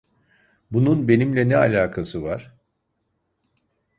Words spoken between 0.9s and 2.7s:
benimle ne alakası var?